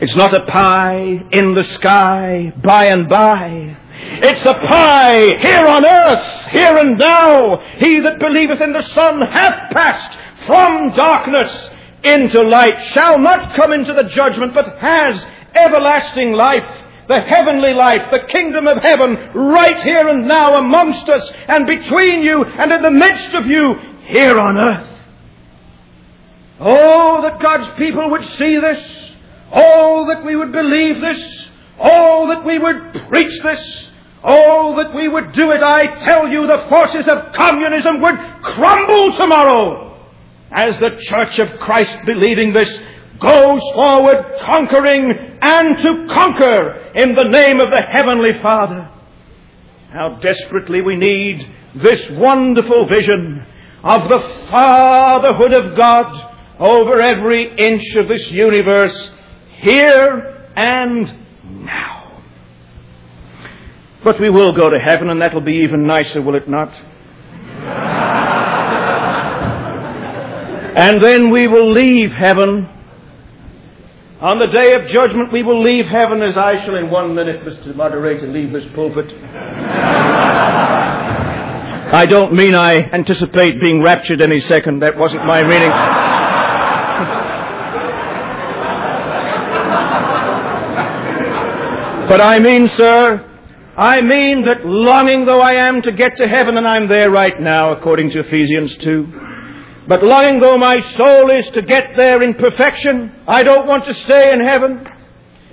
[0.00, 3.76] It's not a pie in the sky by and by.
[4.22, 7.58] It's a pie here on earth, here and now.
[7.76, 11.70] He that believeth in the Son hath passed from darkness
[12.02, 15.22] into light, shall not come into the judgment, but has
[15.54, 16.64] everlasting life
[17.10, 22.22] the heavenly life, the kingdom of heaven, right here and now amongst us and between
[22.22, 23.74] you and in the midst of you
[24.06, 24.88] here on earth.
[26.60, 29.09] Oh, that God's people would see this.
[29.52, 31.48] Oh, that we would believe this.
[31.78, 33.90] Oh, that we would preach this.
[34.22, 35.62] Oh, that we would do it.
[35.62, 39.98] I tell you, the forces of communism would crumble tomorrow
[40.50, 42.70] as the Church of Christ, believing this,
[43.18, 48.90] goes forward conquering and to conquer in the name of the Heavenly Father.
[49.92, 53.44] How desperately we need this wonderful vision
[53.82, 59.12] of the fatherhood of God over every inch of this universe
[59.60, 61.12] here and
[61.64, 62.22] now.
[64.02, 66.72] But we will go to heaven, and that'll be even nicer, will it not?
[70.76, 72.68] and then we will leave heaven.
[74.20, 77.44] On the day of judgment, we will leave heaven as I shall, in one minute,
[77.44, 77.74] Mr.
[77.74, 79.12] Moderator, leave this pulpit.
[81.92, 84.80] I don't mean I anticipate being raptured any second.
[84.80, 85.72] That wasn't my meaning.
[92.10, 93.24] But I mean, sir,
[93.76, 97.40] I mean that longing though I am to get to heaven, and I'm there right
[97.40, 102.34] now, according to Ephesians 2, but longing though my soul is to get there in
[102.34, 104.88] perfection, I don't want to stay in heaven.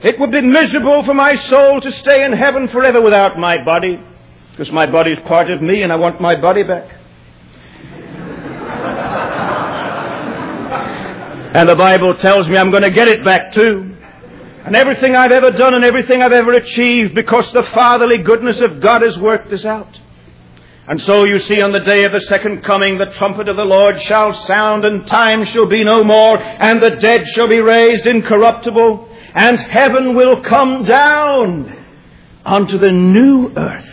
[0.01, 3.99] It would be miserable for my soul to stay in heaven forever without my body,
[4.49, 6.89] because my body is part of me and I want my body back.
[11.53, 13.96] and the Bible tells me I'm going to get it back too.
[14.67, 18.81] And everything I've ever done and everything I've ever achieved because the fatherly goodness of
[18.81, 19.97] God has worked this out.
[20.89, 23.63] And so you see on the day of the second coming, the trumpet of the
[23.63, 28.05] Lord shall sound and time shall be no more and the dead shall be raised
[28.05, 31.85] incorruptible and heaven will come down
[32.43, 33.89] onto the new earth.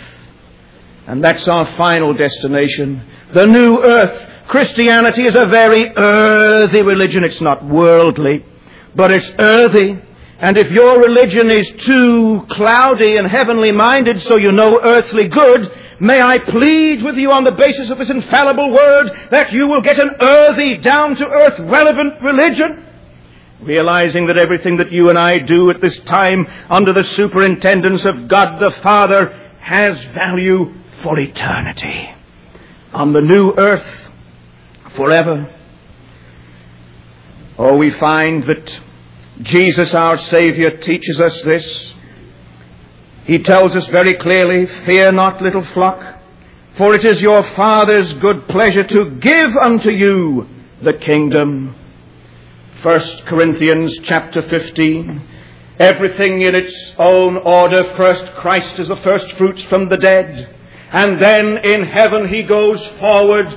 [1.06, 3.08] And that's our final destination.
[3.32, 4.48] The new earth.
[4.48, 7.22] Christianity is a very earthy religion.
[7.22, 8.44] It's not worldly,
[8.96, 10.00] but it's earthy.
[10.38, 15.70] And if your religion is too cloudy and heavenly minded so you know earthly good,
[16.00, 19.80] May I plead with you on the basis of this infallible word that you will
[19.80, 22.84] get an earthy, down to earth, relevant religion?
[23.62, 28.28] Realizing that everything that you and I do at this time under the superintendence of
[28.28, 29.28] God the Father
[29.60, 32.12] has value for eternity.
[32.92, 34.10] On the new earth,
[34.96, 35.54] forever.
[37.56, 38.80] Oh, we find that
[39.42, 41.94] Jesus our Savior teaches us this
[43.24, 46.20] he tells us very clearly, Fear not, little flock,
[46.76, 50.46] for it is your Father's good pleasure to give unto you
[50.82, 51.74] the kingdom.
[52.82, 55.28] 1 Corinthians chapter 15.
[55.78, 57.94] Everything in its own order.
[57.96, 60.54] First, Christ is the first fruits from the dead.
[60.92, 63.48] And then in heaven he goes forward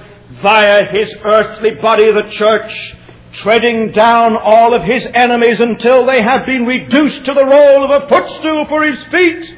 [0.42, 2.96] via his earthly body, the church,
[3.34, 8.04] treading down all of his enemies until they have been reduced to the role of
[8.04, 9.56] a footstool for his feet.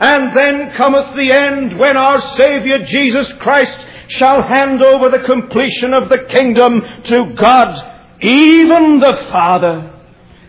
[0.00, 5.94] And then cometh the end when our Saviour Jesus Christ shall hand over the completion
[5.94, 9.90] of the kingdom to God, even the Father.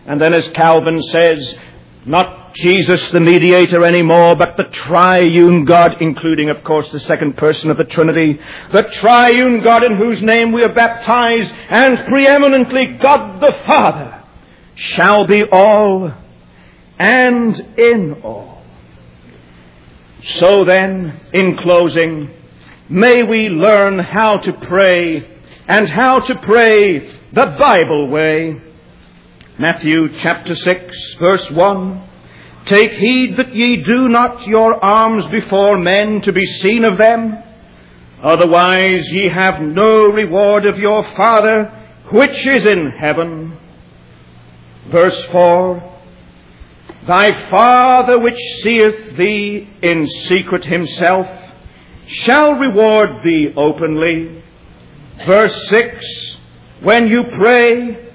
[0.06, 1.56] And then as Calvin says,
[2.04, 7.70] not Jesus the mediator anymore, but the triune God, including of course the second person
[7.70, 8.40] of the Trinity,
[8.72, 14.24] the triune God in whose name we are baptized, and preeminently God the Father,
[14.74, 16.12] shall be all
[16.98, 18.62] and in all.
[20.24, 22.30] So then, in closing,
[22.88, 25.38] may we learn how to pray
[25.68, 27.00] and how to pray
[27.32, 28.62] the Bible way.
[29.58, 32.02] Matthew chapter 6 verse 1.
[32.66, 37.42] Take heed that ye do not your alms before men to be seen of them.
[38.22, 41.72] Otherwise ye have no reward of your Father
[42.10, 43.56] which is in heaven.
[44.88, 45.94] Verse 4.
[47.06, 51.28] Thy Father which seeth thee in secret himself
[52.08, 54.42] shall reward thee openly.
[55.24, 56.36] Verse 6
[56.82, 58.05] When you pray,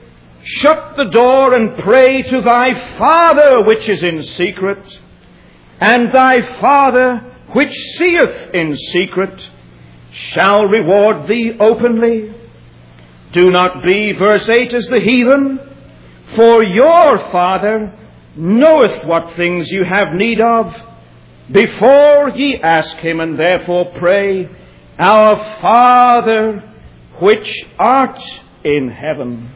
[0.44, 5.00] shut the door and pray to thy Father which is in secret,
[5.80, 9.50] and thy Father which seeth in secret
[10.12, 12.34] shall reward thee openly.
[13.32, 15.60] Do not be, verse 8, as the heathen,
[16.36, 17.98] for your Father
[18.36, 20.74] knoweth what things you have need of
[21.52, 24.50] before ye ask him, and therefore pray,
[24.98, 26.74] Our Father
[27.20, 28.22] which art
[28.64, 29.52] in heaven.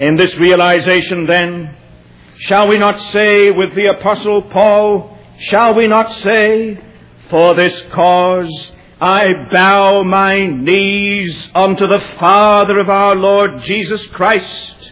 [0.00, 1.76] In this realization, then,
[2.38, 6.80] shall we not say with the Apostle Paul, shall we not say,
[7.28, 14.90] For this cause I bow my knees unto the Father of our Lord Jesus Christ,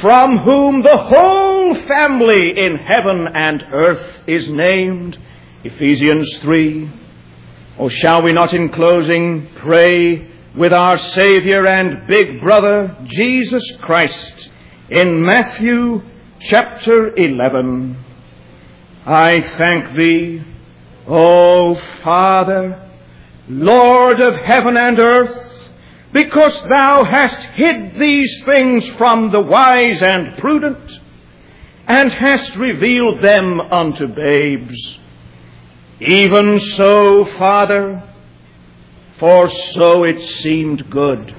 [0.00, 5.18] from whom the whole family in heaven and earth is named.
[5.64, 6.92] Ephesians 3.
[7.76, 14.50] Or shall we not in closing pray with our Savior and big brother Jesus Christ
[14.88, 16.02] in Matthew
[16.40, 17.96] chapter 11?
[19.06, 20.44] I thank thee,
[21.06, 22.90] O Father,
[23.48, 25.70] Lord of heaven and earth,
[26.12, 31.00] because thou hast hid these things from the wise and prudent,
[31.86, 34.98] and hast revealed them unto babes.
[36.00, 38.09] Even so, Father,
[39.20, 41.36] for so it seemed good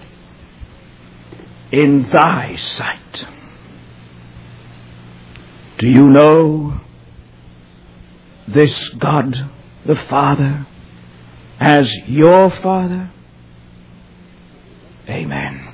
[1.71, 3.25] in thy sight.
[5.79, 6.79] Do you know
[8.47, 9.35] this God
[9.85, 10.67] the Father
[11.59, 13.11] as your Father?
[15.09, 15.70] Amen.